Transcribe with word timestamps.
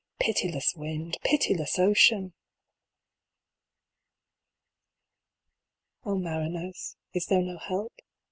Pitiless 0.19 0.73
wind! 0.75 1.17
Pitiless 1.23 1.77
ocean! 1.77 2.33
VI. 6.03 6.09
O 6.09 6.15
mariners, 6.17 6.95
is 7.13 7.27
there 7.27 7.43
no 7.43 7.59
help 7.59 7.93